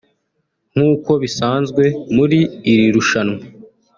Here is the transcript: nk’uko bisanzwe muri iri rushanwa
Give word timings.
nk’uko 0.73 1.11
bisanzwe 1.21 1.83
muri 2.15 2.39
iri 2.71 2.85
rushanwa 2.95 3.39